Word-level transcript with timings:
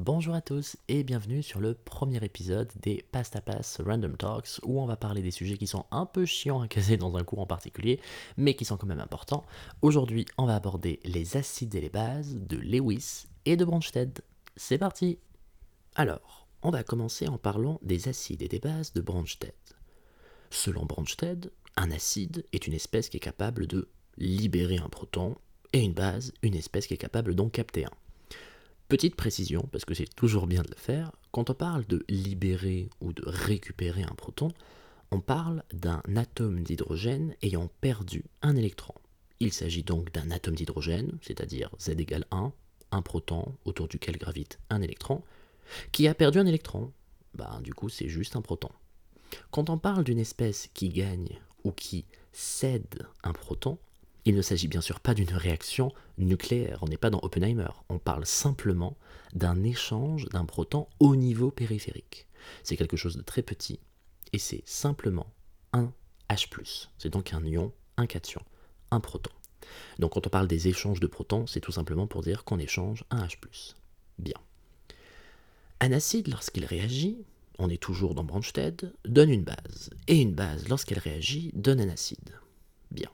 Bonjour 0.00 0.36
à 0.36 0.40
tous 0.40 0.76
et 0.86 1.02
bienvenue 1.02 1.42
sur 1.42 1.58
le 1.58 1.74
premier 1.74 2.24
épisode 2.24 2.70
des 2.80 3.04
Pasta 3.10 3.40
Pass 3.40 3.80
Random 3.84 4.16
Talks 4.16 4.60
où 4.62 4.80
on 4.80 4.86
va 4.86 4.96
parler 4.96 5.22
des 5.22 5.32
sujets 5.32 5.56
qui 5.56 5.66
sont 5.66 5.86
un 5.90 6.06
peu 6.06 6.24
chiants 6.24 6.60
à 6.60 6.68
caser 6.68 6.96
dans 6.96 7.16
un 7.16 7.24
cours 7.24 7.40
en 7.40 7.46
particulier 7.46 8.00
mais 8.36 8.54
qui 8.54 8.64
sont 8.64 8.76
quand 8.76 8.86
même 8.86 9.00
importants. 9.00 9.44
Aujourd'hui 9.82 10.24
on 10.36 10.46
va 10.46 10.54
aborder 10.54 11.00
les 11.02 11.36
acides 11.36 11.74
et 11.74 11.80
les 11.80 11.88
bases 11.88 12.36
de 12.36 12.58
Lewis 12.58 13.26
et 13.44 13.56
de 13.56 13.64
Bronsted. 13.64 14.20
C'est 14.54 14.78
parti 14.78 15.18
Alors, 15.96 16.46
on 16.62 16.70
va 16.70 16.84
commencer 16.84 17.26
en 17.26 17.36
parlant 17.36 17.80
des 17.82 18.06
acides 18.06 18.42
et 18.42 18.48
des 18.48 18.60
bases 18.60 18.92
de 18.92 19.00
Bronsted. 19.00 19.52
Selon 20.50 20.86
Bronsted, 20.86 21.50
un 21.74 21.90
acide 21.90 22.46
est 22.52 22.68
une 22.68 22.74
espèce 22.74 23.08
qui 23.08 23.16
est 23.16 23.20
capable 23.20 23.66
de 23.66 23.88
libérer 24.16 24.76
un 24.76 24.88
proton 24.88 25.34
et 25.72 25.80
une 25.80 25.92
base, 25.92 26.32
une 26.42 26.54
espèce 26.54 26.86
qui 26.86 26.94
est 26.94 26.98
capable 26.98 27.34
d'en 27.34 27.48
capter 27.48 27.84
un. 27.84 27.90
Petite 28.88 29.16
précision, 29.16 29.68
parce 29.70 29.84
que 29.84 29.92
c'est 29.92 30.14
toujours 30.14 30.46
bien 30.46 30.62
de 30.62 30.70
le 30.70 30.76
faire, 30.76 31.12
quand 31.30 31.50
on 31.50 31.54
parle 31.54 31.86
de 31.86 32.06
libérer 32.08 32.88
ou 33.02 33.12
de 33.12 33.22
récupérer 33.26 34.02
un 34.02 34.14
proton, 34.14 34.48
on 35.10 35.20
parle 35.20 35.62
d'un 35.74 36.02
atome 36.16 36.62
d'hydrogène 36.62 37.34
ayant 37.42 37.68
perdu 37.82 38.24
un 38.40 38.56
électron. 38.56 38.94
Il 39.40 39.52
s'agit 39.52 39.82
donc 39.82 40.10
d'un 40.12 40.30
atome 40.30 40.54
d'hydrogène, 40.54 41.18
c'est-à-dire 41.20 41.70
Z 41.78 41.90
égale 41.90 42.24
1, 42.30 42.50
un 42.92 43.02
proton 43.02 43.54
autour 43.66 43.88
duquel 43.88 44.16
gravite 44.16 44.58
un 44.70 44.80
électron, 44.80 45.22
qui 45.92 46.08
a 46.08 46.14
perdu 46.14 46.38
un 46.38 46.46
électron. 46.46 46.90
Bah, 47.34 47.60
du 47.62 47.74
coup, 47.74 47.90
c'est 47.90 48.08
juste 48.08 48.36
un 48.36 48.42
proton. 48.42 48.70
Quand 49.50 49.68
on 49.68 49.76
parle 49.76 50.04
d'une 50.04 50.18
espèce 50.18 50.70
qui 50.72 50.88
gagne 50.88 51.38
ou 51.62 51.72
qui 51.72 52.06
cède 52.32 53.06
un 53.22 53.34
proton, 53.34 53.76
il 54.28 54.34
ne 54.34 54.42
s'agit 54.42 54.68
bien 54.68 54.82
sûr 54.82 55.00
pas 55.00 55.14
d'une 55.14 55.32
réaction 55.32 55.90
nucléaire, 56.18 56.80
on 56.82 56.86
n'est 56.86 56.98
pas 56.98 57.08
dans 57.08 57.20
Oppenheimer, 57.22 57.70
on 57.88 57.98
parle 57.98 58.26
simplement 58.26 58.98
d'un 59.32 59.62
échange 59.64 60.26
d'un 60.26 60.44
proton 60.44 60.86
au 61.00 61.16
niveau 61.16 61.50
périphérique. 61.50 62.26
C'est 62.62 62.76
quelque 62.76 62.98
chose 62.98 63.16
de 63.16 63.22
très 63.22 63.40
petit, 63.40 63.80
et 64.34 64.38
c'est 64.38 64.62
simplement 64.66 65.32
un 65.72 65.94
H+. 66.28 66.46
C'est 66.98 67.08
donc 67.08 67.32
un 67.32 67.42
ion, 67.42 67.72
un 67.96 68.06
cation, 68.06 68.42
un 68.90 69.00
proton. 69.00 69.30
Donc 69.98 70.12
quand 70.12 70.26
on 70.26 70.30
parle 70.30 70.46
des 70.46 70.68
échanges 70.68 71.00
de 71.00 71.06
protons, 71.06 71.46
c'est 71.46 71.60
tout 71.60 71.72
simplement 71.72 72.06
pour 72.06 72.20
dire 72.20 72.44
qu'on 72.44 72.58
échange 72.58 73.04
un 73.10 73.24
H+. 73.24 73.38
Bien. 74.18 74.36
Un 75.80 75.92
acide, 75.92 76.28
lorsqu'il 76.28 76.66
réagit, 76.66 77.24
on 77.58 77.70
est 77.70 77.82
toujours 77.82 78.14
dans 78.14 78.24
Bronsted, 78.24 78.92
donne 79.06 79.30
une 79.30 79.44
base, 79.44 79.88
et 80.06 80.20
une 80.20 80.34
base, 80.34 80.68
lorsqu'elle 80.68 80.98
réagit, 80.98 81.50
donne 81.54 81.80
un 81.80 81.88
acide. 81.88 82.34
Bien 82.90 83.08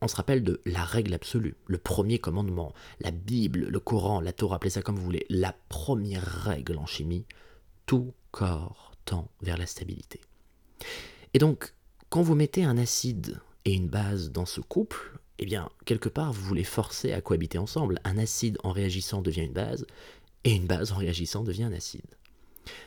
on 0.00 0.08
se 0.08 0.16
rappelle 0.16 0.44
de 0.44 0.60
la 0.64 0.84
règle 0.84 1.14
absolue, 1.14 1.56
le 1.66 1.78
premier 1.78 2.18
commandement, 2.18 2.72
la 3.00 3.10
Bible, 3.10 3.66
le 3.68 3.80
Coran, 3.80 4.20
la 4.20 4.32
Torah, 4.32 4.56
appelez 4.56 4.70
ça 4.70 4.82
comme 4.82 4.96
vous 4.96 5.04
voulez, 5.04 5.26
la 5.28 5.54
première 5.68 6.24
règle 6.24 6.78
en 6.78 6.86
chimie, 6.86 7.26
tout 7.86 8.14
corps 8.30 8.92
tend 9.04 9.30
vers 9.40 9.56
la 9.56 9.66
stabilité. 9.66 10.20
Et 11.34 11.38
donc, 11.38 11.74
quand 12.10 12.22
vous 12.22 12.34
mettez 12.34 12.64
un 12.64 12.78
acide 12.78 13.40
et 13.64 13.74
une 13.74 13.88
base 13.88 14.30
dans 14.30 14.46
ce 14.46 14.60
couple, 14.60 15.18
eh 15.38 15.46
bien, 15.46 15.68
quelque 15.84 16.08
part, 16.08 16.32
vous 16.32 16.44
voulez 16.44 16.64
forcer 16.64 17.12
à 17.12 17.20
cohabiter 17.20 17.58
ensemble. 17.58 18.00
Un 18.04 18.18
acide 18.18 18.58
en 18.64 18.72
réagissant 18.72 19.22
devient 19.22 19.44
une 19.44 19.52
base, 19.52 19.86
et 20.44 20.52
une 20.52 20.66
base 20.66 20.92
en 20.92 20.96
réagissant 20.96 21.44
devient 21.44 21.64
un 21.64 21.72
acide. 21.72 22.16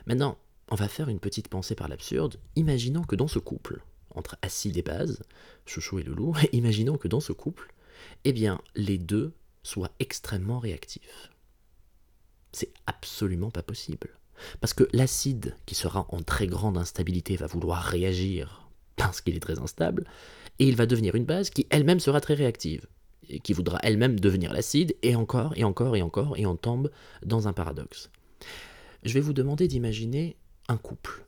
Maintenant, 0.05 0.37
on 0.69 0.75
va 0.75 0.87
faire 0.87 1.09
une 1.09 1.19
petite 1.19 1.47
pensée 1.47 1.75
par 1.75 1.87
l'absurde. 1.87 2.37
Imaginons 2.55 3.03
que 3.03 3.15
dans 3.15 3.27
ce 3.27 3.39
couple, 3.39 3.83
entre 4.15 4.37
acide 4.41 4.77
et 4.77 4.81
base, 4.81 5.21
chouchou 5.65 5.99
et 5.99 6.03
loulou, 6.03 6.35
imaginons 6.51 6.97
que 6.97 7.07
dans 7.07 7.19
ce 7.19 7.33
couple, 7.33 7.73
eh 8.23 8.33
bien, 8.33 8.61
les 8.75 8.97
deux 8.97 9.33
soient 9.63 9.91
extrêmement 9.99 10.59
réactifs. 10.59 11.31
C'est 12.51 12.73
absolument 12.85 13.51
pas 13.51 13.63
possible. 13.63 14.09
Parce 14.59 14.73
que 14.73 14.87
l'acide, 14.91 15.55
qui 15.65 15.75
sera 15.75 16.05
en 16.09 16.21
très 16.21 16.47
grande 16.47 16.77
instabilité, 16.77 17.35
va 17.35 17.47
vouloir 17.47 17.83
réagir 17.83 18.69
parce 18.95 19.21
qu'il 19.21 19.35
est 19.35 19.41
très 19.41 19.59
instable, 19.59 20.05
et 20.59 20.67
il 20.67 20.75
va 20.75 20.85
devenir 20.85 21.15
une 21.15 21.25
base 21.25 21.49
qui 21.49 21.65
elle-même 21.69 21.99
sera 21.99 22.21
très 22.21 22.33
réactive, 22.33 22.85
et 23.29 23.39
qui 23.39 23.53
voudra 23.53 23.79
elle-même 23.83 24.19
devenir 24.19 24.53
l'acide, 24.53 24.95
et 25.01 25.15
encore, 25.15 25.53
et 25.55 25.63
encore, 25.63 25.95
et 25.95 26.01
encore, 26.01 26.37
et 26.37 26.45
on 26.45 26.55
tombe 26.55 26.91
dans 27.23 27.47
un 27.47 27.53
paradoxe. 27.53 28.09
Je 29.03 29.13
vais 29.13 29.19
vous 29.19 29.33
demander 29.33 29.67
d'imaginer 29.67 30.35
un 30.67 30.77
couple, 30.77 31.25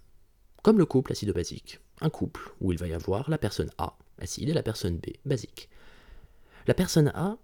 comme 0.63 0.79
le 0.79 0.85
couple 0.85 1.11
acido-basique 1.11 1.79
un 2.01 2.09
couple 2.09 2.51
où 2.59 2.71
il 2.71 2.77
va 2.77 2.87
y 2.87 2.93
avoir 2.93 3.29
la 3.29 3.37
personne 3.37 3.71
A, 3.77 3.95
acide, 4.19 4.49
et 4.49 4.53
la 4.53 4.63
personne 4.63 4.97
B, 4.97 5.07
basique. 5.25 5.69
La 6.67 6.73
personne 6.73 7.11
A 7.15 7.37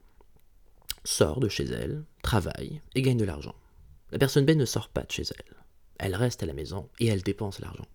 sort 1.04 1.40
de 1.40 1.48
chez 1.50 1.66
elle, 1.66 2.04
travaille 2.22 2.82
et 2.96 3.02
gagne 3.02 3.18
de 3.18 3.26
l'argent. 3.26 3.56
La 4.12 4.20
personne 4.20 4.46
B 4.46 4.52
ne 4.52 4.66
sort 4.66 4.90
pas 4.90 5.04
de 5.04 5.12
chez 5.12 5.24
elle. 5.24 5.56
Elle 5.98 6.16
reste 6.16 6.44
à 6.44 6.46
la 6.46 6.54
maison 6.54 6.90
et 7.00 7.08
elle 7.08 7.22
dépense 7.22 7.60
l'argent. 7.60 7.86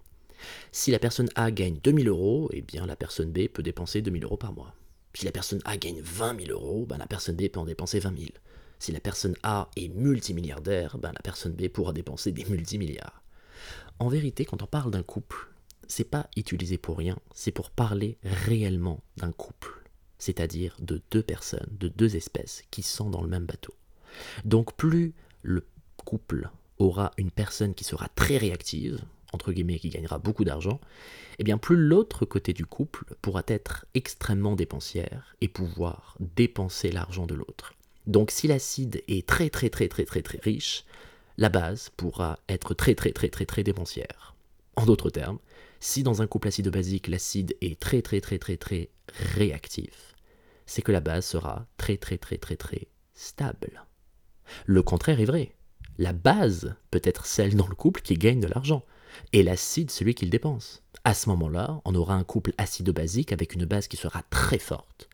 Si 0.72 0.90
la 0.90 0.98
personne 0.98 1.30
A 1.34 1.50
gagne 1.50 1.78
2000 1.82 2.08
euros, 2.08 2.50
eh 2.52 2.60
bien 2.60 2.86
la 2.86 2.96
personne 2.96 3.32
B 3.32 3.48
peut 3.48 3.62
dépenser 3.62 4.02
2000 4.02 4.24
euros 4.24 4.36
par 4.36 4.52
mois. 4.52 4.74
Si 5.14 5.24
la 5.24 5.32
personne 5.32 5.60
A 5.64 5.76
gagne 5.76 6.00
20 6.00 6.46
000 6.46 6.50
euros, 6.50 6.86
ben 6.86 6.98
la 6.98 7.06
personne 7.06 7.36
B 7.36 7.48
peut 7.48 7.60
en 7.60 7.64
dépenser 7.64 8.00
20 8.00 8.18
000. 8.18 8.30
Si 8.78 8.92
la 8.92 9.00
personne 9.00 9.36
A 9.42 9.70
est 9.76 9.88
multimilliardaire, 9.88 10.98
ben 10.98 11.12
la 11.12 11.22
personne 11.22 11.52
B 11.52 11.68
pourra 11.68 11.92
dépenser 11.92 12.32
des 12.32 12.44
multimilliards. 12.44 13.23
En 13.98 14.08
vérité, 14.08 14.44
quand 14.44 14.62
on 14.62 14.66
parle 14.66 14.90
d'un 14.90 15.02
couple, 15.02 15.48
c'est 15.88 16.10
pas 16.10 16.28
utilisé 16.36 16.78
pour 16.78 16.98
rien, 16.98 17.16
c'est 17.34 17.52
pour 17.52 17.70
parler 17.70 18.18
réellement 18.22 19.02
d'un 19.16 19.32
couple, 19.32 19.84
c'est-à-dire 20.18 20.76
de 20.80 21.00
deux 21.10 21.22
personnes, 21.22 21.68
de 21.78 21.88
deux 21.88 22.16
espèces 22.16 22.64
qui 22.70 22.82
sont 22.82 23.10
dans 23.10 23.22
le 23.22 23.28
même 23.28 23.46
bateau. 23.46 23.74
Donc 24.44 24.74
plus 24.76 25.14
le 25.42 25.66
couple 26.04 26.50
aura 26.78 27.12
une 27.18 27.30
personne 27.30 27.74
qui 27.74 27.84
sera 27.84 28.08
très 28.08 28.36
réactive, 28.36 29.00
entre 29.32 29.52
guillemets, 29.52 29.78
qui 29.78 29.90
gagnera 29.90 30.18
beaucoup 30.18 30.44
d'argent, 30.44 30.80
et 31.32 31.36
eh 31.40 31.44
bien 31.44 31.58
plus 31.58 31.76
l'autre 31.76 32.24
côté 32.24 32.52
du 32.52 32.66
couple 32.66 33.04
pourra 33.20 33.42
être 33.48 33.86
extrêmement 33.94 34.54
dépensière 34.54 35.34
et 35.40 35.48
pouvoir 35.48 36.16
dépenser 36.36 36.92
l'argent 36.92 37.26
de 37.26 37.34
l'autre. 37.34 37.74
Donc 38.06 38.30
si 38.30 38.46
l'acide 38.46 39.02
est 39.08 39.26
très 39.26 39.50
très 39.50 39.70
très 39.70 39.88
très 39.88 40.04
très 40.04 40.22
très 40.22 40.38
riche, 40.38 40.84
la 41.36 41.48
base 41.48 41.90
pourra 41.96 42.38
être 42.48 42.74
très 42.74 42.94
très 42.94 43.12
très 43.12 43.28
très 43.28 43.46
très 43.46 43.62
dépensière. 43.62 44.34
En 44.76 44.86
d'autres 44.86 45.10
termes, 45.10 45.38
si 45.80 46.02
dans 46.02 46.22
un 46.22 46.26
couple 46.26 46.48
acide-basique, 46.48 47.08
l'acide 47.08 47.56
est 47.60 47.78
très 47.78 48.02
très 48.02 48.20
très 48.20 48.38
très 48.38 48.56
très 48.56 48.90
réactif, 49.34 50.14
c'est 50.66 50.82
que 50.82 50.92
la 50.92 51.00
base 51.00 51.26
sera 51.26 51.66
très 51.76 51.96
très 51.96 52.18
très 52.18 52.38
très 52.38 52.56
très 52.56 52.88
stable. 53.14 53.84
Le 54.66 54.82
contraire 54.82 55.20
est 55.20 55.26
vrai. 55.26 55.54
La 55.98 56.12
base 56.12 56.74
peut 56.90 57.02
être 57.04 57.26
celle 57.26 57.54
dans 57.54 57.68
le 57.68 57.74
couple 57.74 58.00
qui 58.02 58.14
gagne 58.14 58.40
de 58.40 58.48
l'argent, 58.48 58.84
et 59.32 59.42
l'acide 59.42 59.90
celui 59.90 60.14
qui 60.14 60.24
le 60.24 60.30
dépense. 60.30 60.82
À 61.04 61.14
ce 61.14 61.28
moment-là, 61.28 61.80
on 61.84 61.94
aura 61.94 62.14
un 62.14 62.24
couple 62.24 62.52
acide-basique 62.58 63.32
avec 63.32 63.54
une 63.54 63.64
base 63.64 63.86
qui 63.86 63.96
sera 63.96 64.22
très 64.30 64.58
forte, 64.58 65.08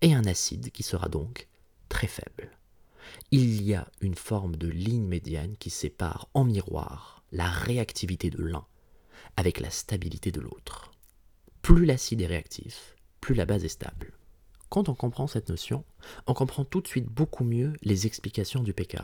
et 0.00 0.14
un 0.14 0.24
acide 0.24 0.70
qui 0.70 0.82
sera 0.82 1.08
donc 1.08 1.48
très 1.88 2.06
faible. 2.06 2.41
Il 3.34 3.62
y 3.62 3.72
a 3.72 3.90
une 4.02 4.14
forme 4.14 4.56
de 4.56 4.68
ligne 4.68 5.06
médiane 5.06 5.56
qui 5.56 5.70
sépare 5.70 6.28
en 6.34 6.44
miroir 6.44 7.24
la 7.32 7.48
réactivité 7.48 8.28
de 8.28 8.42
l'un 8.42 8.66
avec 9.38 9.58
la 9.58 9.70
stabilité 9.70 10.30
de 10.30 10.42
l'autre. 10.42 10.90
Plus 11.62 11.86
l'acide 11.86 12.20
est 12.20 12.26
réactif, 12.26 12.94
plus 13.22 13.34
la 13.34 13.46
base 13.46 13.64
est 13.64 13.68
stable. 13.68 14.12
Quand 14.68 14.90
on 14.90 14.94
comprend 14.94 15.26
cette 15.26 15.48
notion, 15.48 15.82
on 16.26 16.34
comprend 16.34 16.66
tout 16.66 16.82
de 16.82 16.86
suite 16.86 17.06
beaucoup 17.06 17.44
mieux 17.44 17.72
les 17.80 18.06
explications 18.06 18.62
du 18.62 18.74
pK. 18.74 18.98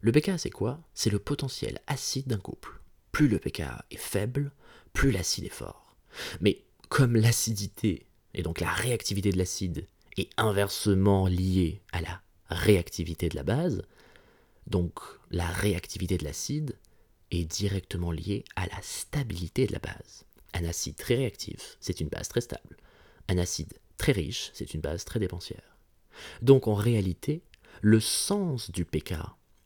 Le 0.00 0.10
pK, 0.10 0.32
c'est 0.38 0.50
quoi? 0.50 0.80
C'est 0.92 1.10
le 1.10 1.20
potentiel 1.20 1.78
acide 1.86 2.26
d'un 2.26 2.38
couple. 2.38 2.80
Plus 3.12 3.28
le 3.28 3.38
pK 3.38 3.62
est 3.92 3.96
faible, 3.96 4.50
plus 4.92 5.12
l'acide 5.12 5.44
est 5.44 5.50
fort. 5.50 5.94
Mais 6.40 6.64
comme 6.88 7.14
l'acidité, 7.14 8.08
et 8.34 8.42
donc 8.42 8.58
la 8.58 8.72
réactivité 8.72 9.30
de 9.30 9.38
l'acide, 9.38 9.86
est 10.16 10.30
inversement 10.36 11.28
liée 11.28 11.80
à 11.92 12.00
la 12.00 12.20
réactivité 12.48 13.28
de 13.28 13.36
la 13.36 13.42
base, 13.42 13.82
donc 14.66 15.00
la 15.30 15.46
réactivité 15.46 16.18
de 16.18 16.24
l'acide 16.24 16.76
est 17.30 17.44
directement 17.44 18.10
lié 18.10 18.44
à 18.56 18.66
la 18.66 18.80
stabilité 18.82 19.66
de 19.66 19.72
la 19.72 19.78
base. 19.78 20.24
Un 20.54 20.64
acide 20.64 20.96
très 20.96 21.16
réactif, 21.16 21.76
c'est 21.80 22.00
une 22.00 22.08
base 22.08 22.28
très 22.28 22.40
stable. 22.40 22.76
Un 23.28 23.38
acide 23.38 23.74
très 23.98 24.12
riche, 24.12 24.50
c'est 24.54 24.72
une 24.74 24.80
base 24.80 25.04
très 25.04 25.20
dépensière. 25.20 25.76
Donc 26.42 26.68
en 26.68 26.74
réalité, 26.74 27.42
le 27.80 28.00
sens 28.00 28.70
du 28.70 28.84
pK 28.84 29.14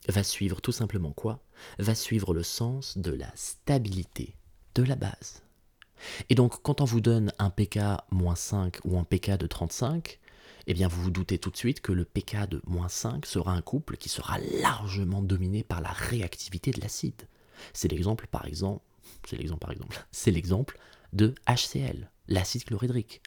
va 0.08 0.24
suivre 0.24 0.60
tout 0.60 0.72
simplement 0.72 1.12
quoi? 1.12 1.40
Va 1.78 1.94
suivre 1.94 2.34
le 2.34 2.42
sens 2.42 2.98
de 2.98 3.12
la 3.12 3.30
stabilité 3.36 4.34
de 4.74 4.82
la 4.82 4.96
base. 4.96 5.42
Et 6.28 6.34
donc 6.34 6.62
quand 6.62 6.80
on 6.80 6.84
vous 6.84 7.00
donne 7.00 7.32
un 7.38 7.50
pK 7.50 7.78
moins 8.10 8.34
5 8.34 8.78
ou 8.84 8.98
un 8.98 9.04
pK 9.04 9.36
de 9.36 9.46
35, 9.46 10.18
eh 10.66 10.74
bien 10.74 10.88
vous 10.88 11.02
vous 11.02 11.10
doutez 11.10 11.38
tout 11.38 11.50
de 11.50 11.56
suite 11.56 11.80
que 11.80 11.92
le 11.92 12.04
pK 12.04 12.48
de 12.48 12.62
moins 12.66 12.88
5 12.88 13.26
sera 13.26 13.52
un 13.52 13.62
couple 13.62 13.96
qui 13.96 14.08
sera 14.08 14.38
largement 14.60 15.22
dominé 15.22 15.62
par 15.64 15.80
la 15.80 15.90
réactivité 15.90 16.70
de 16.70 16.80
l'acide. 16.80 17.28
C'est 17.72 17.88
l'exemple 17.88 18.26
par 18.30 18.46
exemple, 18.46 18.82
c'est 19.26 19.36
l'exemple 19.36 19.60
par 19.60 19.72
exemple, 19.72 20.04
c'est 20.12 20.30
l'exemple 20.30 20.78
de 21.12 21.34
HCl, 21.48 22.08
l'acide 22.28 22.64
chlorhydrique. 22.64 23.22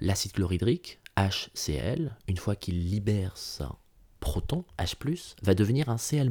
L'acide 0.00 0.32
chlorhydrique, 0.32 0.98
HCl, 1.16 2.14
une 2.26 2.36
fois 2.36 2.56
qu'il 2.56 2.90
libère 2.90 3.36
sa 3.36 3.76
proton, 4.20 4.64
H+, 4.78 5.34
va 5.42 5.54
devenir 5.54 5.88
un 5.88 5.96
Cl-. 5.96 6.30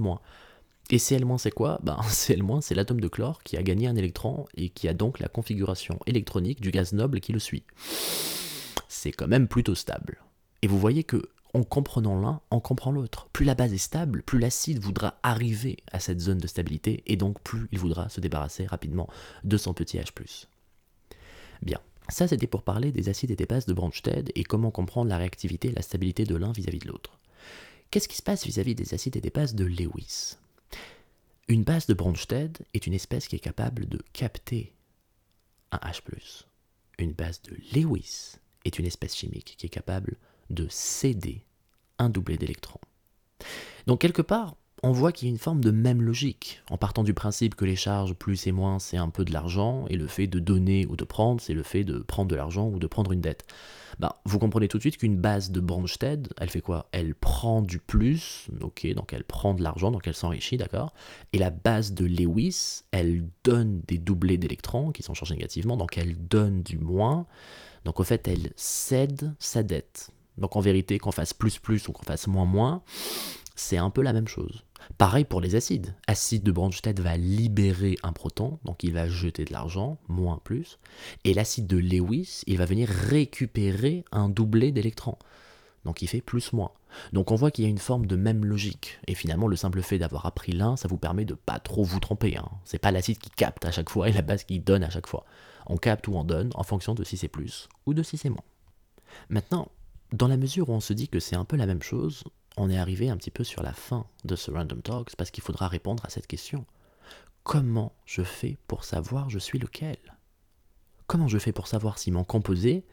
Et 0.89 0.97
Cl- 0.97 1.37
c'est 1.37 1.51
quoi? 1.51 1.79
Ben, 1.83 1.97
Cl- 2.03 2.61
c'est 2.61 2.75
l'atome 2.75 2.99
de 2.99 3.07
chlore 3.07 3.41
qui 3.43 3.57
a 3.57 3.63
gagné 3.63 3.87
un 3.87 3.95
électron 3.95 4.45
et 4.55 4.69
qui 4.69 4.87
a 4.87 4.93
donc 4.93 5.19
la 5.19 5.27
configuration 5.29 5.97
électronique 6.05 6.61
du 6.61 6.71
gaz 6.71 6.93
noble 6.93 7.19
qui 7.21 7.31
le 7.33 7.39
suit. 7.39 7.63
C'est 8.87 9.11
quand 9.11 9.27
même 9.27 9.47
plutôt 9.47 9.75
stable. 9.75 10.19
Et 10.61 10.67
vous 10.67 10.79
voyez 10.79 11.03
que 11.03 11.29
en 11.53 11.63
comprenant 11.63 12.19
l'un, 12.19 12.41
on 12.51 12.59
comprend 12.59 12.91
l'autre. 12.91 13.29
Plus 13.33 13.45
la 13.45 13.55
base 13.55 13.73
est 13.73 13.77
stable, 13.77 14.21
plus 14.21 14.37
l'acide 14.37 14.79
voudra 14.79 15.19
arriver 15.23 15.77
à 15.91 15.99
cette 15.99 16.19
zone 16.19 16.37
de 16.37 16.47
stabilité, 16.47 17.03
et 17.07 17.15
donc 17.15 17.41
plus 17.41 17.67
il 17.71 17.79
voudra 17.79 18.09
se 18.09 18.19
débarrasser 18.19 18.65
rapidement 18.65 19.07
de 19.43 19.57
son 19.57 19.73
petit 19.73 19.97
H+. 19.97 20.11
Bien, 21.61 21.79
ça 22.09 22.27
c'était 22.27 22.47
pour 22.47 22.63
parler 22.63 22.91
des 22.91 23.09
acides 23.09 23.31
et 23.31 23.35
des 23.35 23.45
bases 23.45 23.65
de 23.65 23.73
Bronsted 23.73 24.31
et 24.35 24.43
comment 24.43 24.71
comprendre 24.71 25.09
la 25.09 25.17
réactivité 25.17 25.69
et 25.69 25.73
la 25.73 25.81
stabilité 25.81 26.25
de 26.25 26.35
l'un 26.35 26.51
vis-à-vis 26.51 26.79
de 26.79 26.89
l'autre. 26.89 27.19
Qu'est-ce 27.89 28.07
qui 28.07 28.17
se 28.17 28.23
passe 28.23 28.45
vis-à-vis 28.45 28.75
des 28.75 28.93
acides 28.93 29.15
et 29.15 29.21
des 29.21 29.29
bases 29.29 29.55
de 29.55 29.65
Lewis? 29.65 30.35
Une 31.47 31.63
base 31.63 31.87
de 31.87 31.93
Bronsted 31.93 32.59
est 32.73 32.85
une 32.85 32.93
espèce 32.93 33.27
qui 33.27 33.37
est 33.37 33.39
capable 33.39 33.87
de 33.87 33.99
capter 34.11 34.73
un 35.71 35.77
H+. 35.77 36.01
Une 36.99 37.13
base 37.13 37.41
de 37.43 37.55
Lewis 37.73 38.35
est 38.65 38.77
une 38.77 38.85
espèce 38.85 39.15
chimique 39.15 39.55
qui 39.57 39.65
est 39.65 39.69
capable 39.69 40.17
de 40.49 40.67
céder 40.69 41.45
un 41.99 42.09
doublé 42.09 42.37
d'électrons. 42.37 42.81
Donc 43.85 44.01
quelque 44.01 44.21
part, 44.21 44.55
on 44.83 44.91
voit 44.91 45.11
qu'il 45.11 45.27
y 45.27 45.31
a 45.31 45.33
une 45.33 45.39
forme 45.39 45.63
de 45.63 45.71
même 45.71 46.03
logique, 46.03 46.61
en 46.69 46.77
partant 46.77 47.03
du 47.03 47.15
principe 47.15 47.55
que 47.55 47.65
les 47.65 47.75
charges 47.75 48.13
plus 48.13 48.45
et 48.45 48.51
moins 48.51 48.77
c'est 48.77 48.97
un 48.97 49.09
peu 49.09 49.25
de 49.25 49.33
l'argent, 49.33 49.85
et 49.89 49.95
le 49.95 50.05
fait 50.05 50.27
de 50.27 50.39
donner 50.39 50.85
ou 50.85 50.95
de 50.95 51.03
prendre, 51.03 51.41
c'est 51.41 51.55
le 51.55 51.63
fait 51.63 51.83
de 51.83 51.97
prendre 51.97 52.29
de 52.29 52.35
l'argent 52.35 52.67
ou 52.67 52.77
de 52.77 52.85
prendre 52.85 53.11
une 53.11 53.21
dette. 53.21 53.43
Bah, 53.97 54.21
vous 54.25 54.37
comprenez 54.37 54.67
tout 54.67 54.77
de 54.77 54.83
suite 54.83 54.97
qu'une 54.97 55.17
base 55.17 55.49
de 55.49 55.59
Bronsted, 55.59 56.31
elle 56.37 56.51
fait 56.51 56.61
quoi? 56.61 56.87
Elle 56.91 57.15
prend 57.15 57.63
du 57.63 57.79
plus, 57.79 58.49
ok, 58.61 58.93
donc 58.93 59.13
elle 59.13 59.23
prend 59.23 59.55
de 59.55 59.63
l'argent, 59.63 59.89
donc 59.89 60.05
elle 60.05 60.13
s'enrichit, 60.13 60.57
d'accord? 60.57 60.93
Et 61.33 61.39
la 61.39 61.49
base 61.49 61.93
de 61.93 62.05
Lewis, 62.05 62.83
elle 62.91 63.23
donne 63.43 63.81
des 63.87 63.97
doublés 63.97 64.37
d'électrons 64.37 64.91
qui 64.91 65.01
sont 65.01 65.15
chargés 65.15 65.33
négativement, 65.33 65.77
donc 65.77 65.97
elle 65.97 66.15
donne 66.27 66.61
du 66.61 66.77
moins, 66.77 67.25
donc 67.83 67.99
au 67.99 68.03
fait 68.03 68.27
elle 68.27 68.51
cède 68.55 69.33
sa 69.39 69.63
dette. 69.63 70.11
Donc 70.37 70.55
en 70.55 70.59
vérité, 70.59 70.99
qu'on 70.99 71.11
fasse 71.11 71.33
plus 71.33 71.59
plus 71.59 71.87
ou 71.87 71.91
qu'on 71.91 72.03
fasse 72.03 72.27
moins 72.27 72.45
moins, 72.45 72.83
c'est 73.55 73.77
un 73.77 73.89
peu 73.89 74.01
la 74.01 74.13
même 74.13 74.27
chose. 74.27 74.63
Pareil 74.97 75.25
pour 75.25 75.41
les 75.41 75.55
acides. 75.55 75.95
Acide 76.07 76.43
de 76.43 76.51
Bronsted 76.51 76.99
va 76.99 77.17
libérer 77.17 77.97
un 78.03 78.13
proton, 78.13 78.59
donc 78.63 78.83
il 78.83 78.93
va 78.93 79.09
jeter 79.09 79.45
de 79.45 79.51
l'argent, 79.51 79.97
moins 80.07 80.39
plus. 80.43 80.79
Et 81.23 81.33
l'acide 81.33 81.67
de 81.67 81.77
Lewis, 81.77 82.41
il 82.47 82.57
va 82.57 82.65
venir 82.65 82.87
récupérer 82.87 84.05
un 84.11 84.29
doublé 84.29 84.71
d'électrons. 84.71 85.17
Donc 85.85 86.01
il 86.01 86.07
fait 86.07 86.21
plus 86.21 86.53
moins. 86.53 86.71
Donc 87.13 87.31
on 87.31 87.35
voit 87.35 87.51
qu'il 87.51 87.63
y 87.63 87.67
a 87.67 87.69
une 87.69 87.77
forme 87.77 88.05
de 88.05 88.15
même 88.15 88.45
logique. 88.45 88.99
Et 89.07 89.15
finalement, 89.15 89.47
le 89.47 89.55
simple 89.55 89.81
fait 89.81 89.99
d'avoir 89.99 90.25
appris 90.25 90.51
l'un, 90.51 90.75
ça 90.77 90.87
vous 90.87 90.97
permet 90.97 91.25
de 91.25 91.33
pas 91.33 91.59
trop 91.59 91.83
vous 91.83 91.99
tromper. 91.99 92.37
Hein. 92.37 92.49
C'est 92.65 92.79
pas 92.79 92.91
l'acide 92.91 93.17
qui 93.17 93.29
capte 93.29 93.65
à 93.65 93.71
chaque 93.71 93.89
fois 93.89 94.09
et 94.09 94.13
la 94.13 94.21
base 94.21 94.43
qui 94.43 94.59
donne 94.59 94.83
à 94.83 94.89
chaque 94.89 95.07
fois. 95.07 95.25
On 95.65 95.77
capte 95.77 96.07
ou 96.07 96.15
on 96.15 96.23
donne 96.23 96.51
en 96.55 96.63
fonction 96.63 96.93
de 96.93 97.03
si 97.03 97.17
c'est 97.17 97.27
plus 97.27 97.67
ou 97.85 97.93
de 97.93 98.03
si 98.03 98.17
c'est 98.17 98.29
moins. 98.29 98.43
Maintenant, 99.29 99.69
dans 100.11 100.27
la 100.27 100.37
mesure 100.37 100.69
où 100.69 100.73
on 100.73 100.79
se 100.79 100.93
dit 100.93 101.09
que 101.09 101.19
c'est 101.19 101.35
un 101.35 101.45
peu 101.45 101.57
la 101.57 101.65
même 101.65 101.81
chose, 101.81 102.23
on 102.55 102.69
est 102.69 102.77
arrivé 102.77 103.09
un 103.09 103.17
petit 103.17 103.31
peu 103.31 103.43
sur 103.43 103.61
la 103.61 103.73
fin 103.73 104.05
de 104.23 104.35
ce 104.35 104.51
Random 104.51 104.81
Talks 104.81 105.15
parce 105.15 105.31
qu'il 105.31 105.43
faudra 105.43 105.67
répondre 105.67 106.03
à 106.05 106.09
cette 106.09 106.27
question. 106.27 106.65
Comment 107.43 107.93
je 108.05 108.23
fais 108.23 108.57
pour 108.67 108.83
savoir 108.83 109.29
je 109.29 109.39
suis 109.39 109.59
lequel? 109.59 109.97
Comment 111.07 111.27
je 111.27 111.37
fais 111.37 111.51
pour 111.51 111.67
savoir 111.67 111.99
si 111.99 112.11
mon 112.11 112.23
composé, 112.23 112.83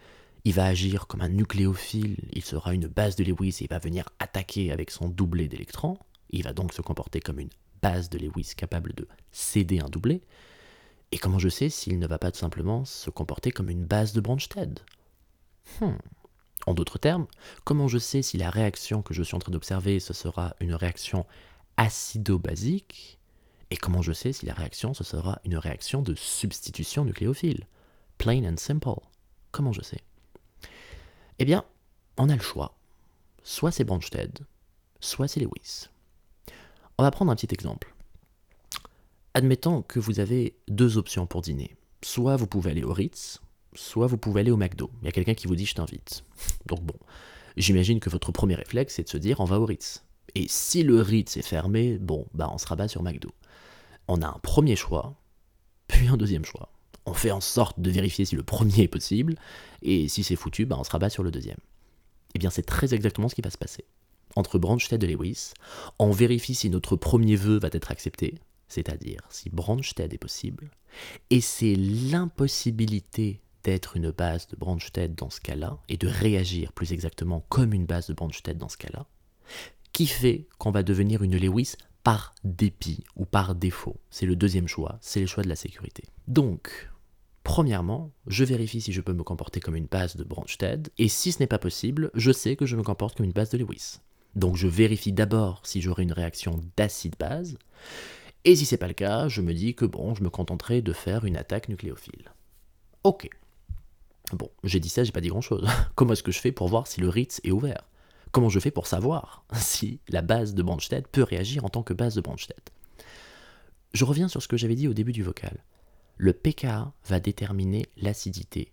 il 0.44 0.52
va 0.52 0.66
agir 0.66 1.06
comme 1.06 1.22
un 1.22 1.28
nucléophile, 1.28 2.16
il 2.32 2.44
sera 2.44 2.74
une 2.74 2.86
base 2.86 3.16
de 3.16 3.24
Lewis 3.24 3.56
et 3.60 3.64
il 3.64 3.70
va 3.70 3.78
venir 3.78 4.08
attaquer 4.18 4.70
avec 4.70 4.90
son 4.90 5.08
doublé 5.08 5.48
d'électrons, 5.48 5.98
il 6.30 6.44
va 6.44 6.52
donc 6.52 6.72
se 6.72 6.82
comporter 6.82 7.20
comme 7.20 7.40
une 7.40 7.50
base 7.82 8.10
de 8.10 8.18
Lewis 8.18 8.52
capable 8.56 8.92
de 8.94 9.08
céder 9.32 9.80
un 9.80 9.88
doublé, 9.88 10.22
et 11.12 11.18
comment 11.18 11.38
je 11.38 11.48
sais 11.48 11.70
s'il 11.70 11.98
ne 11.98 12.06
va 12.06 12.18
pas 12.18 12.30
tout 12.30 12.38
simplement 12.38 12.84
se 12.84 13.10
comporter 13.10 13.50
comme 13.50 13.70
une 13.70 13.84
base 13.84 14.12
de 14.12 14.20
Bronsted 14.20 14.80
hmm. 15.80 15.96
En 16.66 16.74
d'autres 16.74 16.98
termes, 16.98 17.26
comment 17.64 17.88
je 17.88 17.98
sais 17.98 18.22
si 18.22 18.36
la 18.36 18.50
réaction 18.50 19.02
que 19.02 19.14
je 19.14 19.22
suis 19.22 19.34
en 19.34 19.38
train 19.38 19.52
d'observer, 19.52 20.00
ce 20.00 20.14
sera 20.14 20.54
une 20.60 20.74
réaction 20.74 21.26
acido-basique, 21.76 23.18
et 23.70 23.76
comment 23.76 24.02
je 24.02 24.12
sais 24.12 24.32
si 24.32 24.46
la 24.46 24.54
réaction, 24.54 24.94
ce 24.94 25.04
sera 25.04 25.40
une 25.44 25.56
réaction 25.56 26.02
de 26.02 26.14
substitution 26.14 27.04
nucléophile? 27.04 27.66
Plain 28.18 28.44
and 28.44 28.56
simple. 28.56 29.00
Comment 29.50 29.72
je 29.72 29.82
sais? 29.82 30.00
Eh 31.38 31.44
bien, 31.44 31.64
on 32.16 32.28
a 32.28 32.36
le 32.36 32.42
choix. 32.42 32.76
Soit 33.42 33.72
c'est 33.72 33.84
Bronsted, 33.84 34.38
soit 35.00 35.28
c'est 35.28 35.40
Lewis. 35.40 35.88
On 36.96 37.02
va 37.02 37.10
prendre 37.10 37.32
un 37.32 37.36
petit 37.36 37.52
exemple. 37.52 37.94
Admettons 39.34 39.82
que 39.82 39.98
vous 39.98 40.20
avez 40.20 40.56
deux 40.68 40.96
options 40.96 41.26
pour 41.26 41.42
dîner. 41.42 41.74
Soit 42.02 42.36
vous 42.36 42.46
pouvez 42.46 42.70
aller 42.70 42.84
au 42.84 42.92
Ritz, 42.92 43.40
soit 43.74 44.06
vous 44.06 44.18
pouvez 44.18 44.40
aller 44.40 44.50
au 44.50 44.56
McDo. 44.56 44.90
Il 45.02 45.06
y 45.06 45.08
a 45.08 45.12
quelqu'un 45.12 45.34
qui 45.34 45.46
vous 45.46 45.56
dit 45.56 45.66
je 45.66 45.74
t'invite. 45.74 46.24
Donc 46.66 46.82
bon, 46.82 46.96
j'imagine 47.56 48.00
que 48.00 48.10
votre 48.10 48.32
premier 48.32 48.54
réflexe 48.54 48.94
c'est 48.94 49.04
de 49.04 49.08
se 49.08 49.18
dire 49.18 49.40
on 49.40 49.44
va 49.44 49.60
au 49.60 49.66
Ritz. 49.66 50.04
Et 50.34 50.46
si 50.48 50.82
le 50.82 51.00
Ritz 51.00 51.36
est 51.36 51.42
fermé, 51.42 51.98
bon, 51.98 52.26
bah 52.34 52.50
on 52.52 52.58
se 52.58 52.66
rabat 52.66 52.88
sur 52.88 53.02
McDo. 53.02 53.30
On 54.08 54.20
a 54.22 54.26
un 54.26 54.38
premier 54.42 54.76
choix, 54.76 55.14
puis 55.86 56.08
un 56.08 56.16
deuxième 56.16 56.44
choix. 56.44 56.70
On 57.06 57.14
fait 57.14 57.30
en 57.30 57.40
sorte 57.40 57.80
de 57.80 57.90
vérifier 57.90 58.24
si 58.24 58.34
le 58.34 58.42
premier 58.42 58.82
est 58.82 58.88
possible, 58.88 59.36
et 59.82 60.08
si 60.08 60.24
c'est 60.24 60.36
foutu, 60.36 60.66
bah 60.66 60.76
on 60.78 60.84
se 60.84 60.90
rabat 60.90 61.10
sur 61.10 61.22
le 61.22 61.30
deuxième. 61.30 61.58
Eh 62.34 62.38
bien 62.38 62.50
c'est 62.50 62.62
très 62.62 62.94
exactement 62.94 63.28
ce 63.28 63.34
qui 63.34 63.42
va 63.42 63.50
se 63.50 63.58
passer. 63.58 63.84
Entre 64.36 64.58
Branstead 64.58 65.02
et 65.04 65.06
Lewis, 65.06 65.52
on 65.98 66.10
vérifie 66.10 66.54
si 66.54 66.70
notre 66.70 66.96
premier 66.96 67.36
vœu 67.36 67.58
va 67.58 67.68
être 67.70 67.92
accepté, 67.92 68.34
c'est-à-dire 68.66 69.20
si 69.30 69.50
Branstead 69.50 70.12
est 70.12 70.18
possible, 70.18 70.70
et 71.30 71.40
c'est 71.40 71.76
l'impossibilité 71.76 73.40
d'être 73.64 73.96
une 73.96 74.10
base 74.10 74.46
de 74.48 74.56
Bronsted 74.56 75.14
dans 75.14 75.30
ce 75.30 75.40
cas-là, 75.40 75.78
et 75.88 75.96
de 75.96 76.06
réagir 76.06 76.72
plus 76.72 76.92
exactement 76.92 77.44
comme 77.48 77.72
une 77.72 77.86
base 77.86 78.06
de 78.06 78.14
Bronsted 78.14 78.56
dans 78.56 78.68
ce 78.68 78.76
cas-là, 78.76 79.06
qui 79.92 80.06
fait 80.06 80.46
qu'on 80.58 80.70
va 80.70 80.82
devenir 80.82 81.22
une 81.22 81.36
Lewis 81.36 81.74
par 82.04 82.34
dépit 82.44 83.02
ou 83.16 83.24
par 83.24 83.54
défaut. 83.54 83.96
C'est 84.10 84.26
le 84.26 84.36
deuxième 84.36 84.68
choix, 84.68 84.98
c'est 85.00 85.20
le 85.20 85.26
choix 85.26 85.42
de 85.42 85.48
la 85.48 85.56
sécurité. 85.56 86.04
Donc, 86.28 86.90
premièrement, 87.42 88.12
je 88.26 88.44
vérifie 88.44 88.80
si 88.80 88.92
je 88.92 89.00
peux 89.00 89.12
me 89.14 89.22
comporter 89.22 89.60
comme 89.60 89.76
une 89.76 89.86
base 89.86 90.16
de 90.16 90.24
Bronsted, 90.24 90.90
et 90.98 91.08
si 91.08 91.32
ce 91.32 91.40
n'est 91.40 91.46
pas 91.46 91.58
possible, 91.58 92.10
je 92.14 92.32
sais 92.32 92.56
que 92.56 92.66
je 92.66 92.76
me 92.76 92.82
comporte 92.82 93.16
comme 93.16 93.26
une 93.26 93.32
base 93.32 93.50
de 93.50 93.58
Lewis. 93.58 93.98
Donc 94.34 94.56
je 94.56 94.66
vérifie 94.66 95.12
d'abord 95.12 95.62
si 95.64 95.80
j'aurai 95.80 96.02
une 96.02 96.12
réaction 96.12 96.60
d'acide-base, 96.76 97.56
et 98.44 98.56
si 98.56 98.66
c'est 98.66 98.76
pas 98.76 98.88
le 98.88 98.94
cas, 98.94 99.28
je 99.28 99.40
me 99.40 99.54
dis 99.54 99.74
que 99.74 99.86
bon, 99.86 100.14
je 100.14 100.22
me 100.22 100.28
contenterai 100.28 100.82
de 100.82 100.92
faire 100.92 101.24
une 101.24 101.36
attaque 101.36 101.68
nucléophile. 101.68 102.32
Ok, 103.04 103.28
Bon, 104.34 104.50
j'ai 104.64 104.80
dit 104.80 104.88
ça, 104.88 105.04
j'ai 105.04 105.12
pas 105.12 105.20
dit 105.20 105.28
grand 105.28 105.40
chose. 105.40 105.66
Comment 105.94 106.12
est-ce 106.12 106.22
que 106.22 106.32
je 106.32 106.40
fais 106.40 106.52
pour 106.52 106.68
voir 106.68 106.86
si 106.86 107.00
le 107.00 107.08
Ritz 107.08 107.40
est 107.44 107.50
ouvert? 107.50 107.88
Comment 108.32 108.48
je 108.48 108.58
fais 108.58 108.72
pour 108.72 108.86
savoir 108.86 109.44
si 109.54 110.00
la 110.08 110.22
base 110.22 110.54
de 110.54 110.62
Bronsted 110.62 111.06
peut 111.06 111.22
réagir 111.22 111.64
en 111.64 111.68
tant 111.68 111.82
que 111.82 111.94
base 111.94 112.16
de 112.16 112.20
Bronsted 112.20 112.60
Je 113.92 114.04
reviens 114.04 114.28
sur 114.28 114.42
ce 114.42 114.48
que 114.48 114.56
j'avais 114.56 114.74
dit 114.74 114.88
au 114.88 114.94
début 114.94 115.12
du 115.12 115.22
vocal. 115.22 115.62
Le 116.16 116.32
pKa 116.32 116.92
va 117.06 117.20
déterminer 117.20 117.86
l'acidité. 117.96 118.72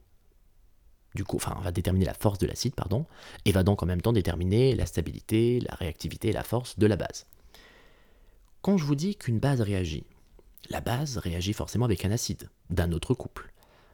Du 1.14 1.26
coup, 1.26 1.36
enfin, 1.36 1.60
va 1.62 1.72
déterminer 1.72 2.06
la 2.06 2.14
force 2.14 2.40
de 2.40 2.48
l'acide, 2.48 2.74
pardon, 2.74 3.06
et 3.46 3.52
va 3.52 3.64
donc 3.64 3.84
en 3.84 3.86
même 3.86 4.02
temps 4.02 4.14
déterminer 4.14 4.76
la 4.76 4.86
stabilité, 4.86 5.60
la 5.60 5.76
réactivité 5.76 6.30
et 6.30 6.34
la 6.34 6.44
force 6.44 6.80
de 6.80 6.88
la 6.88 6.96
base. 6.96 7.28
Quand 8.62 8.78
je 8.78 8.86
vous 8.86 8.96
dis 8.96 9.16
qu'une 9.16 9.40
base 9.40 9.62
réagit, 9.62 10.06
la 10.70 10.82
base 10.82 11.18
réagit 11.18 11.54
forcément 11.54 11.86
avec 11.86 12.06
un 12.06 12.12
acide 12.12 12.50
d'un 12.70 12.92
autre 12.92 13.14
couple 13.14 13.51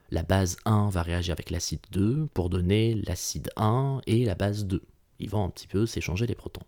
la 0.09 0.23
base 0.23 0.57
1 0.65 0.89
va 0.89 1.01
réagir 1.01 1.33
avec 1.33 1.49
l'acide 1.49 1.81
2 1.91 2.27
pour 2.33 2.49
donner 2.49 2.95
l'acide 2.95 3.49
1 3.57 4.01
et 4.07 4.25
la 4.25 4.35
base 4.35 4.65
2. 4.65 4.81
Ils 5.19 5.29
vont 5.29 5.43
un 5.43 5.49
petit 5.49 5.67
peu 5.67 5.85
s'échanger 5.85 6.27
les 6.27 6.35
protons. 6.35 6.65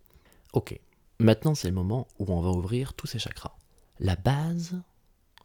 Ok, 0.53 0.79
maintenant 1.19 1.55
c'est 1.55 1.67
le 1.67 1.74
moment 1.74 2.08
où 2.17 2.31
on 2.34 2.41
va 2.41 2.50
ouvrir 2.50 2.93
tous 2.93 3.08
ces 3.08 3.19
chakras. 3.19 3.55
La 4.00 4.15
base 4.15 4.81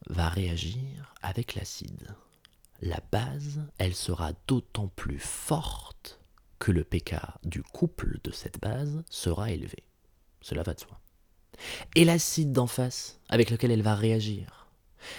va 0.09 0.29
réagir 0.29 1.15
avec 1.23 1.55
l'acide. 1.55 2.15
La 2.81 3.01
base, 3.13 3.61
elle 3.79 3.95
sera 3.95 4.33
d'autant 4.47 4.89
plus 4.89 5.19
forte 5.19 6.21
que 6.59 6.73
le 6.73 6.85
pK 6.85 7.17
du 7.45 7.63
couple 7.63 8.19
de 8.25 8.31
cette 8.31 8.61
base 8.61 9.05
sera 9.09 9.51
élevé. 9.51 9.85
Cela 10.41 10.63
va 10.63 10.75
de 10.75 10.81
soi. 10.81 11.01
Et 11.95 12.05
l'acide 12.05 12.53
d'en 12.53 12.67
face, 12.67 13.21
avec 13.29 13.51
lequel 13.51 13.71
elle 13.71 13.83
va 13.83 13.95
réagir, 13.95 14.64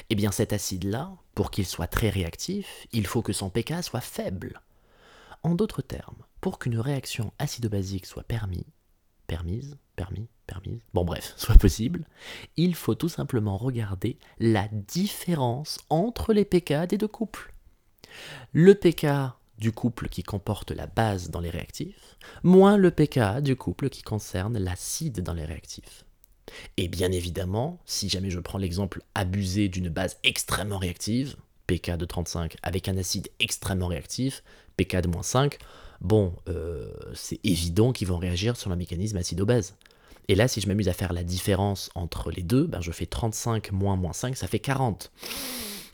eh 0.09 0.15
bien 0.15 0.31
cet 0.31 0.53
acide-là, 0.53 1.11
pour 1.33 1.51
qu'il 1.51 1.65
soit 1.65 1.87
très 1.87 2.09
réactif, 2.09 2.87
il 2.91 3.07
faut 3.07 3.21
que 3.21 3.33
son 3.33 3.49
pK 3.49 3.83
soit 3.83 4.01
faible. 4.01 4.61
En 5.43 5.55
d'autres 5.55 5.81
termes, 5.81 6.23
pour 6.41 6.59
qu'une 6.59 6.79
réaction 6.79 7.33
acido-basique 7.39 8.05
soit 8.05 8.23
permis, 8.23 8.65
permise, 9.27 9.77
permis, 9.95 10.27
permise, 10.47 10.81
bon 10.93 11.05
bref, 11.05 11.33
soit 11.37 11.57
possible, 11.57 12.05
il 12.57 12.75
faut 12.75 12.95
tout 12.95 13.09
simplement 13.09 13.57
regarder 13.57 14.17
la 14.39 14.67
différence 14.71 15.79
entre 15.89 16.33
les 16.33 16.45
pK 16.45 16.87
des 16.87 16.97
deux 16.97 17.07
couples. 17.07 17.53
Le 18.53 18.75
pK 18.75 19.07
du 19.57 19.71
couple 19.71 20.09
qui 20.09 20.23
comporte 20.23 20.71
la 20.71 20.87
base 20.87 21.29
dans 21.29 21.39
les 21.39 21.49
réactifs, 21.49 22.17
moins 22.43 22.77
le 22.77 22.91
pK 22.91 23.41
du 23.41 23.55
couple 23.55 23.89
qui 23.89 24.01
concerne 24.01 24.57
l'acide 24.57 25.21
dans 25.21 25.33
les 25.33 25.45
réactifs. 25.45 26.05
Et 26.77 26.87
bien 26.87 27.11
évidemment, 27.11 27.79
si 27.85 28.09
jamais 28.09 28.29
je 28.29 28.39
prends 28.39 28.57
l'exemple 28.57 29.01
abusé 29.15 29.67
d'une 29.69 29.89
base 29.89 30.17
extrêmement 30.23 30.77
réactive, 30.77 31.35
pK 31.67 31.97
de 31.97 32.05
35, 32.05 32.55
avec 32.63 32.87
un 32.87 32.97
acide 32.97 33.29
extrêmement 33.39 33.87
réactif, 33.87 34.43
pK 34.77 35.01
de 35.01 35.07
moins 35.07 35.23
5, 35.23 35.57
bon, 36.01 36.33
euh, 36.49 36.91
c'est 37.13 37.39
évident 37.43 37.91
qu'ils 37.91 38.07
vont 38.07 38.17
réagir 38.17 38.57
sur 38.57 38.69
le 38.69 38.75
mécanisme 38.75 39.17
acide-base. 39.17 39.75
Et 40.27 40.35
là, 40.35 40.47
si 40.47 40.59
je 40.59 40.67
m'amuse 40.67 40.89
à 40.89 40.93
faire 40.93 41.13
la 41.13 41.23
différence 41.23 41.89
entre 41.93 42.31
les 42.31 42.41
deux, 42.41 42.65
ben 42.65 42.81
je 42.81 42.91
fais 42.91 43.05
35 43.05 43.71
moins 43.71 43.95
moins 43.95 44.13
5, 44.13 44.35
ça 44.35 44.47
fait 44.47 44.59
40. 44.59 45.11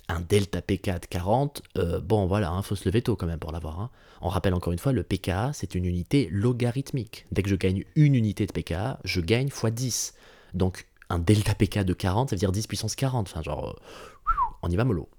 Un 0.08 0.22
delta 0.22 0.62
pK 0.62 0.86
de 1.02 1.06
40, 1.10 1.62
euh, 1.78 2.00
bon 2.02 2.26
voilà, 2.26 2.52
il 2.54 2.58
hein, 2.58 2.62
faut 2.62 2.76
se 2.76 2.88
lever 2.88 3.02
tôt 3.02 3.16
quand 3.16 3.28
même 3.28 3.40
pour 3.40 3.52
l'avoir. 3.52 3.80
Hein. 3.80 3.90
On 4.22 4.30
rappelle 4.30 4.54
encore 4.54 4.74
une 4.74 4.80
fois, 4.80 4.92
le 4.92 5.04
pKa, 5.04 5.52
c'est 5.54 5.76
une 5.76 5.86
unité 5.86 6.28
logarithmique. 6.32 7.26
Dès 7.32 7.44
que 7.44 7.50
je 7.50 7.56
gagne 7.56 7.84
une 7.96 8.16
unité 8.16 8.46
de 8.46 8.52
pKa, 8.52 9.00
je 9.04 9.22
gagne 9.22 9.48
x 9.48 9.66
10. 9.66 10.14
Donc 10.54 10.88
un 11.10 11.20
delta 11.20 11.54
pK 11.54 11.80
de 11.80 11.94
40, 11.94 12.30
ça 12.30 12.36
veut 12.36 12.40
dire 12.40 12.52
10 12.52 12.68
puissance 12.68 12.96
40. 12.96 13.28
Enfin, 13.30 13.42
genre, 13.42 13.70
euh, 13.70 13.82
on 14.62 14.70
y 14.70 14.76
va 14.76 14.86
mollo. 14.86 15.10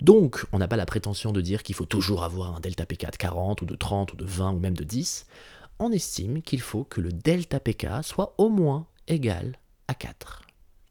Donc, 0.00 0.44
on 0.52 0.58
n'a 0.58 0.68
pas 0.68 0.76
la 0.76 0.86
prétention 0.86 1.32
de 1.32 1.40
dire 1.40 1.62
qu'il 1.62 1.74
faut 1.74 1.84
toujours 1.84 2.24
avoir 2.24 2.56
un 2.56 2.60
delta 2.60 2.86
pK 2.86 3.10
de 3.12 3.16
40 3.16 3.62
ou 3.62 3.66
de 3.66 3.74
30 3.74 4.12
ou 4.12 4.16
de 4.16 4.24
20 4.24 4.52
ou 4.52 4.58
même 4.58 4.76
de 4.76 4.84
10. 4.84 5.26
On 5.78 5.92
estime 5.92 6.42
qu'il 6.42 6.60
faut 6.60 6.84
que 6.84 7.00
le 7.00 7.12
delta 7.12 7.60
pK 7.60 7.86
soit 8.02 8.34
au 8.38 8.48
moins 8.48 8.86
égal 9.08 9.58
à 9.88 9.94
4. 9.94 10.42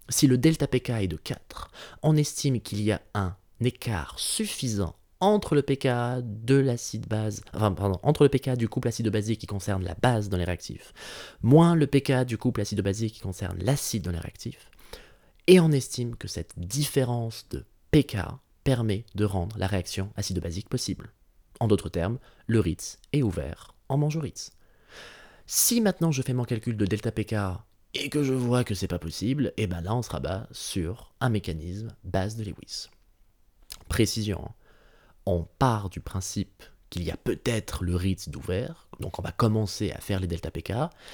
Si 0.10 0.28
le 0.28 0.38
delta 0.38 0.68
pK 0.68 0.90
est 0.90 1.08
de 1.08 1.18
4, 1.18 1.72
on 2.04 2.18
estime 2.18 2.60
qu'il 2.60 2.82
y 2.82 2.92
a 2.92 3.02
un 3.14 3.36
écart 3.62 4.16
suffisant 4.18 4.96
entre 5.22 5.56
le 5.56 5.62
pKa 5.62 6.22
de 6.22 6.56
l'acide 6.56 7.08
base, 7.08 7.42
enfin 7.54 7.74
entre 8.04 8.24
le 8.24 8.30
pKa 8.30 8.56
du 8.56 8.68
couple 8.68 8.88
acide-basique 8.88 9.40
qui 9.40 9.48
concerne 9.48 9.84
la 9.84 9.94
base 9.94 10.30
dans 10.30 10.38
les 10.38 10.44
réactifs, 10.44 10.94
moins 11.42 11.76
le 11.76 11.88
pKa 11.88 12.26
du 12.26 12.38
couple 12.38 12.62
acide-basique 12.62 13.14
qui 13.14 13.22
concerne 13.22 13.58
l'acide 13.60 14.04
dans 14.04 14.12
les 14.12 14.20
réactifs, 14.20 14.70
et 15.48 15.60
on 15.60 15.72
estime 15.72 16.16
que 16.16 16.28
cette 16.28 16.58
différence 16.58 17.48
de 17.50 17.64
pK 17.92 18.18
permet 18.64 19.06
de 19.16 19.26
rendre 19.26 19.58
la 19.58 19.68
réaction 19.68 20.12
acide-basique 20.16 20.70
possible. 20.70 21.14
En 21.60 21.68
d'autres 21.68 21.90
termes, 21.90 22.18
le 22.48 22.60
Ritz 22.60 22.98
est 23.14 23.22
ouvert 23.22 23.76
en 23.90 23.98
mangeant 23.98 24.22
Ritz. 24.22 24.52
Si 25.46 25.82
maintenant 25.82 26.12
je 26.12 26.22
fais 26.22 26.34
mon 26.34 26.46
calcul 26.46 26.78
de 26.78 26.86
delta 26.86 27.12
pK 27.12 27.36
et 27.94 28.10
que 28.10 28.24
je 28.24 28.34
vois 28.34 28.64
que 28.64 28.74
c'est 28.74 28.88
pas 28.88 29.00
possible, 29.00 29.54
et 29.58 29.64
eh 29.64 29.68
ben 29.68 29.82
là 29.82 29.94
on 29.96 30.02
se 30.02 30.10
rabat 30.10 30.48
sur 30.52 31.14
un 31.20 31.30
mécanisme 31.30 31.90
base 32.04 32.38
de 32.38 32.44
Lewis. 32.44 32.88
Précision, 33.90 34.46
hein. 34.46 34.54
On 35.26 35.48
part 35.60 35.90
du 35.90 36.00
principe 36.00 36.64
qu'il 36.92 37.04
y 37.04 37.12
a 37.12 37.18
peut-être 37.18 37.84
le 37.86 37.96
Ritz 37.96 38.28
d'ouvert, 38.30 38.88
donc 39.00 39.18
on 39.18 39.22
va 39.22 39.32
commencer 39.32 39.92
à 39.92 40.00
faire 40.00 40.20
les 40.20 40.28
delta 40.28 40.52
pK, 40.52 40.74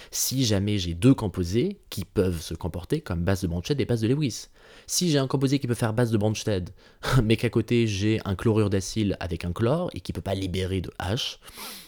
si 0.10 0.44
jamais 0.44 0.80
j'ai 0.80 0.96
deux 0.96 1.14
composés 1.14 1.80
qui 1.92 2.04
peuvent 2.04 2.42
se 2.42 2.56
comporter 2.56 3.00
comme 3.00 3.24
base 3.24 3.42
de 3.42 3.48
Bronsted 3.48 3.80
et 3.80 3.86
base 3.86 4.02
de 4.02 4.08
Lewis. 4.08 4.48
Si 4.88 5.12
j'ai 5.12 5.20
un 5.20 5.28
composé 5.28 5.60
qui 5.60 5.68
peut 5.68 5.76
faire 5.76 5.94
base 5.94 6.12
de 6.12 6.18
Bronsted, 6.18 6.72
mais 7.24 7.38
qu'à 7.38 7.50
côté 7.50 7.86
j'ai 7.86 8.20
un 8.26 8.36
chlorure 8.36 8.72
d'acyle 8.72 9.16
avec 9.20 9.46
un 9.46 9.54
chlore 9.54 9.92
et 9.94 10.02
qui 10.02 10.14
peut 10.14 10.22
pas 10.22 10.34
libérer 10.34 10.82
de 10.82 10.92
H, 11.00 11.38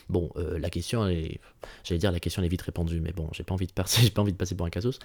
bon, 0.08 0.30
euh, 0.36 0.60
la 0.60 0.70
question 0.70 1.08
est, 1.08 1.40
j'allais 1.84 2.00
dire 2.00 2.12
la 2.12 2.20
question 2.20 2.44
est 2.44 2.48
vite 2.48 2.62
répondue, 2.62 3.02
mais 3.02 3.12
bon, 3.12 3.28
j'ai 3.34 3.44
pas 3.44 3.56
envie 3.56 3.68
de 3.68 3.74
passer, 3.74 4.02
j'ai 4.04 4.12
pas 4.12 4.22
envie 4.22 4.34
de 4.34 4.38
passer 4.38 4.54
pour 4.54 4.68
un 4.68 4.70
casus. 4.70 5.00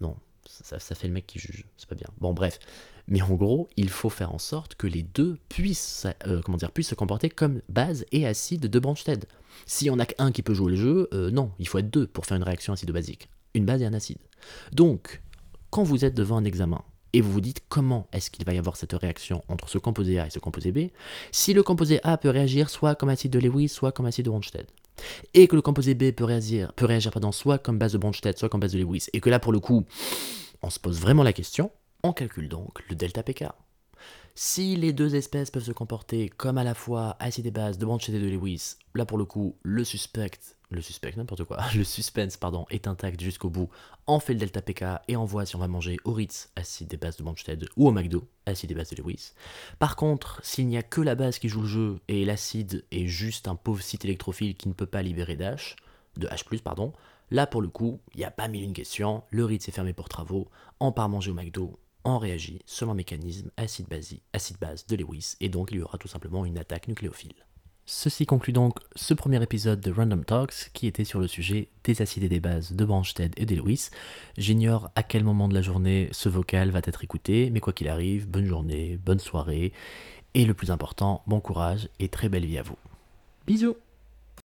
Non, 0.00 0.16
ça, 0.48 0.94
fait 0.94 1.08
le 1.08 1.14
mec 1.14 1.26
qui 1.26 1.38
juge, 1.38 1.64
c'est 1.76 1.88
pas 1.88 1.94
bien. 1.94 2.08
Bon, 2.18 2.32
bref. 2.32 2.58
Mais 3.08 3.22
en 3.22 3.34
gros, 3.34 3.68
il 3.76 3.88
faut 3.88 4.10
faire 4.10 4.34
en 4.34 4.38
sorte 4.38 4.74
que 4.74 4.86
les 4.86 5.02
deux 5.02 5.38
puissent, 5.48 6.06
euh, 6.26 6.42
comment 6.42 6.58
dire, 6.58 6.72
puissent 6.72 6.88
se 6.88 6.94
comporter 6.94 7.28
comme 7.28 7.62
base 7.68 8.04
et 8.10 8.26
acide 8.26 8.66
de 8.66 8.78
Bronsted. 8.78 9.26
Si 9.64 9.90
on 9.90 9.98
a 9.98 10.06
qu'un 10.06 10.32
qui 10.32 10.42
peut 10.42 10.54
jouer 10.54 10.72
le 10.72 10.76
jeu, 10.76 11.08
euh, 11.14 11.30
non, 11.30 11.52
il 11.58 11.68
faut 11.68 11.78
être 11.78 11.90
deux 11.90 12.06
pour 12.06 12.26
faire 12.26 12.36
une 12.36 12.42
réaction 12.42 12.72
acide-basique. 12.72 13.28
Une 13.54 13.64
base 13.64 13.82
et 13.82 13.86
un 13.86 13.94
acide. 13.94 14.18
Donc, 14.72 15.22
quand 15.70 15.84
vous 15.84 16.04
êtes 16.04 16.14
devant 16.14 16.36
un 16.36 16.44
examen, 16.44 16.82
et 17.12 17.22
vous 17.22 17.32
vous 17.32 17.40
dites 17.40 17.62
comment 17.70 18.08
est-ce 18.12 18.30
qu'il 18.30 18.44
va 18.44 18.52
y 18.52 18.58
avoir 18.58 18.76
cette 18.76 18.92
réaction 18.92 19.42
entre 19.48 19.70
ce 19.70 19.78
composé 19.78 20.18
A 20.18 20.26
et 20.26 20.30
ce 20.30 20.38
composé 20.38 20.70
B, 20.70 20.90
si 21.32 21.54
le 21.54 21.62
composé 21.62 21.98
A 22.02 22.18
peut 22.18 22.28
réagir 22.28 22.68
soit 22.68 22.94
comme 22.94 23.08
acide 23.08 23.32
de 23.32 23.38
Lewis, 23.38 23.70
soit 23.70 23.90
comme 23.90 24.04
acide 24.04 24.26
de 24.26 24.30
Bronsted, 24.30 24.66
et 25.34 25.46
que 25.48 25.56
le 25.56 25.62
composé 25.62 25.94
B 25.94 26.12
peut 26.12 26.24
réagir, 26.24 26.72
peut 26.74 26.86
réagir 26.86 27.12
soit 27.32 27.58
comme 27.58 27.78
base 27.78 27.92
de 27.92 27.98
Bronsted, 27.98 28.36
soit 28.38 28.48
comme 28.48 28.60
base 28.60 28.72
de 28.72 28.78
Lewis, 28.78 29.06
et 29.12 29.20
que 29.20 29.30
là 29.30 29.38
pour 29.38 29.52
le 29.52 29.60
coup, 29.60 29.84
on 30.62 30.70
se 30.70 30.78
pose 30.78 31.00
vraiment 31.00 31.22
la 31.22 31.32
question, 31.32 31.70
on 32.02 32.12
calcule 32.12 32.48
donc 32.48 32.82
le 32.88 32.96
delta 32.96 33.22
pK. 33.22 33.44
Si 34.38 34.76
les 34.76 34.92
deux 34.92 35.14
espèces 35.14 35.50
peuvent 35.50 35.64
se 35.64 35.72
comporter 35.72 36.28
comme 36.28 36.58
à 36.58 36.62
la 36.62 36.74
fois 36.74 37.16
acide 37.20 37.46
et 37.46 37.50
base 37.50 37.78
de 37.78 37.86
Bronsted 37.86 38.14
et 38.14 38.20
de 38.20 38.28
Lewis, 38.28 38.74
là 38.94 39.06
pour 39.06 39.16
le 39.16 39.24
coup, 39.24 39.56
le 39.62 39.82
suspect 39.82 40.30
le 40.68 40.82
suspect, 40.82 41.14
n'importe 41.16 41.44
quoi, 41.44 41.56
le 41.74 41.84
suspense, 41.84 42.36
pardon, 42.36 42.66
est 42.68 42.86
intact 42.86 43.18
jusqu'au 43.18 43.48
bout, 43.48 43.70
on 44.06 44.20
fait 44.20 44.34
le 44.34 44.38
delta 44.38 44.60
PK 44.60 44.84
et 45.08 45.16
on 45.16 45.24
voit 45.24 45.46
si 45.46 45.56
on 45.56 45.58
va 45.58 45.68
manger 45.68 45.96
au 46.04 46.12
Ritz, 46.12 46.50
acide 46.54 46.88
des 46.88 46.98
bases 46.98 47.16
de 47.16 47.22
Bronsted, 47.22 47.66
ou 47.78 47.88
au 47.88 47.92
McDo, 47.92 48.28
acide 48.44 48.68
des 48.68 48.74
bases 48.74 48.90
de 48.90 48.96
Lewis. 48.96 49.32
Par 49.78 49.96
contre, 49.96 50.38
s'il 50.44 50.66
n'y 50.66 50.76
a 50.76 50.82
que 50.82 51.00
la 51.00 51.14
base 51.14 51.38
qui 51.38 51.48
joue 51.48 51.62
le 51.62 51.68
jeu 51.68 52.00
et 52.08 52.26
l'acide 52.26 52.84
est 52.90 53.06
juste 53.06 53.48
un 53.48 53.54
pauvre 53.54 53.80
site 53.80 54.04
électrophile 54.04 54.54
qui 54.54 54.68
ne 54.68 54.74
peut 54.74 54.84
pas 54.84 55.00
libérer 55.00 55.36
d'H, 55.36 55.76
de 56.18 56.26
H+, 56.26 56.60
pardon, 56.60 56.92
là 57.30 57.46
pour 57.46 57.62
le 57.62 57.68
coup, 57.68 58.00
il 58.14 58.18
n'y 58.18 58.24
a 58.24 58.30
pas 58.30 58.48
mille 58.48 58.64
une 58.64 58.74
question, 58.74 59.22
le 59.30 59.46
Ritz 59.46 59.66
est 59.66 59.72
fermé 59.72 59.94
pour 59.94 60.10
travaux, 60.10 60.46
on 60.78 60.92
part 60.92 61.08
manger 61.08 61.30
au 61.30 61.34
McDo, 61.34 61.78
on 62.06 62.18
réagit 62.18 62.60
selon 62.66 62.92
un 62.92 62.94
mécanisme 62.94 63.50
acide-base 63.56 64.14
acide 64.32 64.56
-base 64.58 64.88
de 64.88 64.96
Lewis, 64.96 65.34
et 65.40 65.48
donc 65.48 65.70
il 65.72 65.78
y 65.78 65.82
aura 65.82 65.98
tout 65.98 66.08
simplement 66.08 66.44
une 66.44 66.58
attaque 66.58 66.88
nucléophile. 66.88 67.34
Ceci 67.88 68.26
conclut 68.26 68.52
donc 68.52 68.78
ce 68.96 69.14
premier 69.14 69.40
épisode 69.40 69.80
de 69.80 69.92
Random 69.92 70.24
Talks 70.24 70.70
qui 70.72 70.88
était 70.88 71.04
sur 71.04 71.20
le 71.20 71.28
sujet 71.28 71.68
des 71.84 72.02
acides 72.02 72.24
et 72.24 72.28
des 72.28 72.40
bases 72.40 72.72
de 72.72 72.84
Bronsted 72.84 73.32
et 73.36 73.46
de 73.46 73.54
Lewis. 73.54 73.90
J'ignore 74.36 74.90
à 74.96 75.04
quel 75.04 75.22
moment 75.22 75.46
de 75.46 75.54
la 75.54 75.62
journée 75.62 76.08
ce 76.10 76.28
vocal 76.28 76.70
va 76.70 76.80
être 76.80 77.04
écouté, 77.04 77.50
mais 77.50 77.60
quoi 77.60 77.72
qu'il 77.72 77.88
arrive, 77.88 78.28
bonne 78.28 78.46
journée, 78.46 78.98
bonne 79.04 79.20
soirée, 79.20 79.72
et 80.34 80.44
le 80.44 80.54
plus 80.54 80.72
important, 80.72 81.22
bon 81.28 81.40
courage 81.40 81.88
et 82.00 82.08
très 82.08 82.28
belle 82.28 82.46
vie 82.46 82.58
à 82.58 82.62
vous. 82.62 82.78
Bisous 83.46 83.76